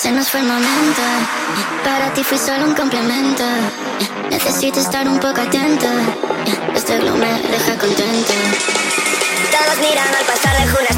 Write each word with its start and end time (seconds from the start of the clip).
fue 0.00 0.40
el 0.40 0.46
momento. 0.46 1.02
Para 1.84 2.10
ti 2.14 2.24
fui 2.24 2.38
solo 2.38 2.64
un 2.64 2.74
complemento. 2.74 3.44
Necesito 4.30 4.80
estar 4.80 5.06
un 5.06 5.20
poco 5.20 5.42
atento. 5.42 5.86
Este 6.74 6.98
glow 6.98 7.16
me 7.16 7.26
deja 7.26 7.76
contento. 7.76 8.32
Todos 9.52 9.76
miran 9.78 10.08
al 10.08 10.24
pasar 10.24 10.56
de 10.56 10.72
una. 10.72 10.90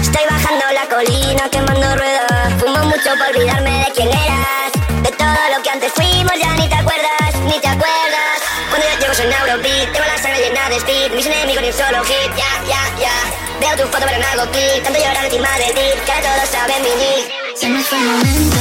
Estoy 0.00 0.22
bajando 0.28 0.64
la 0.74 0.88
colina, 0.88 1.48
quemando 1.48 1.94
ruedas. 1.94 2.54
Fumo 2.58 2.84
mucho 2.86 3.10
por 3.18 3.36
olvidarme 3.36 3.84
de 3.84 3.92
quién 3.92 4.08
eras. 4.08 4.72
De 5.04 5.12
todo 5.12 5.38
lo 5.56 5.62
que 5.62 5.70
antes 5.70 5.92
fuimos, 5.92 6.32
ya 6.42 6.54
ni 6.54 6.68
te 6.68 6.74
acuerdas, 6.74 7.34
ni 7.44 7.60
te 7.60 7.68
acuerdas. 7.68 8.38
Cuando 8.68 8.86
yo 8.88 8.98
llego 8.98 9.14
soy 9.14 9.26
Neurobeat, 9.28 9.92
tengo 9.92 10.06
la 10.06 10.18
sangre 10.20 10.40
llena 10.40 10.68
de 10.70 10.76
speed. 10.78 11.12
Mis 11.12 11.26
enemigos 11.26 11.62
ni 11.62 11.68
un 11.68 11.74
solo 11.74 12.02
hit, 12.02 12.34
ya, 12.34 12.50
ya, 12.66 12.82
ya. 12.98 13.14
Veo 13.60 13.76
tu 13.76 13.92
foto, 13.92 14.04
pero 14.06 14.18
no 14.18 14.26
hago 14.26 14.50
clic. 14.50 14.82
Tanto 14.82 14.98
llorar 14.98 15.24
encima 15.24 15.50
de 15.58 15.66
ti, 15.72 15.86
que 16.04 16.12
ahora 16.12 16.34
todos 16.34 16.48
saben 16.50 16.82
mi 16.82 16.90
nick. 16.98 17.47
Se 17.58 17.68
nos 17.68 17.86
fue 17.86 17.98
el 17.98 18.04
momento. 18.04 18.56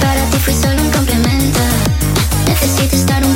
Para 0.00 0.24
ti 0.30 0.38
fui 0.38 0.54
solo 0.54 0.80
un 0.80 0.90
complemento. 0.90 1.60
Necesito 2.48 2.96
estar 2.96 3.22
un 3.22 3.35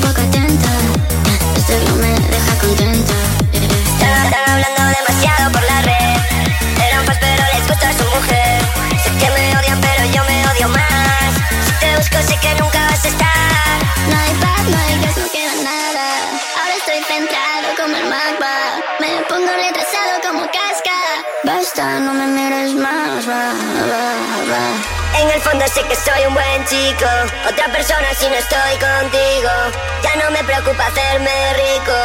como 17.77 17.97
el 17.97 18.07
magma. 18.07 18.55
Me 19.01 19.23
pongo 19.29 19.47
retrasado 19.47 20.13
como 20.27 20.43
casca. 20.47 20.97
Basta, 21.45 22.01
no 22.01 22.13
me 22.15 22.27
mires 22.27 22.75
más, 22.75 23.29
va, 23.29 23.53
va, 23.91 24.05
va. 24.51 25.21
En 25.21 25.29
el 25.31 25.41
fondo 25.41 25.67
sé 25.69 25.83
que 25.83 25.95
soy 25.97 26.27
un 26.27 26.35
buen 26.35 26.65
chico. 26.67 27.07
Otra 27.49 27.67
persona 27.73 28.09
si 28.15 28.27
no 28.29 28.35
estoy 28.35 28.73
contigo. 28.79 29.53
Ya 30.03 30.17
no 30.17 30.31
me 30.31 30.43
preocupa 30.45 30.87
hacerme 30.87 31.31
rico. 31.55 31.97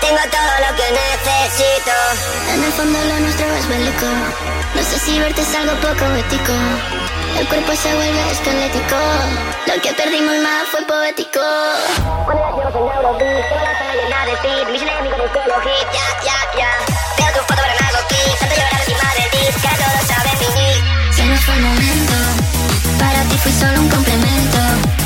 Tengo 0.00 0.22
todo 0.30 0.52
lo 0.64 0.76
que 0.76 0.86
necesito. 0.90 1.96
En 2.52 2.64
el 2.64 2.72
fondo 2.72 2.98
lo 2.98 3.20
nuestro 3.20 3.46
es 3.46 3.68
bélico. 3.68 4.06
No 4.74 4.82
sé 4.82 4.98
si 4.98 5.18
verte 5.20 5.42
es 5.42 5.54
algo 5.54 5.74
poco 5.76 6.04
ético. 6.16 6.52
El 7.38 7.46
cuerpo 7.48 7.72
se 7.74 7.94
vuelve 7.94 8.30
esquelético. 8.30 8.96
Lo 9.66 9.80
que 9.82 9.92
perdimos 9.92 10.36
más 10.42 10.68
fue 10.70 10.82
poético 10.86 11.40
perfil, 14.34 14.72
visionario 14.72 15.10
con 15.10 15.20
ecología, 15.20 15.72
ya, 15.92 16.06
ya, 16.24 16.58
ya. 16.58 16.70
Veo 17.18 17.32
tu 17.32 17.40
foto, 17.40 17.62
pero 17.62 17.74
me 17.78 17.86
hago 17.86 18.06
clic, 18.08 18.38
tanto 18.38 18.54
llorar 18.56 18.80
encima 18.80 19.14
del 19.14 19.30
disc, 19.30 19.62
ya 19.62 19.72
todos 19.76 20.06
saben 20.06 20.38
venir. 20.38 21.14
Se 21.14 21.24
nos 21.26 21.40
fue 21.44 21.54
el 21.54 21.62
momento, 21.62 22.14
para 22.98 23.22
ti 23.28 23.38
fui 23.38 23.52
solo 23.52 23.80
un 23.80 23.88
complemento. 23.88 25.03